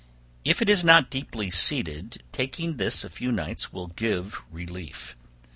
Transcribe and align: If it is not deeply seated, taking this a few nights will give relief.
If 0.43 0.63
it 0.63 0.67
is 0.67 0.83
not 0.83 1.11
deeply 1.11 1.51
seated, 1.51 2.23
taking 2.31 2.77
this 2.77 3.03
a 3.03 3.09
few 3.11 3.31
nights 3.31 3.71
will 3.71 3.89
give 3.89 4.41
relief. 4.49 5.15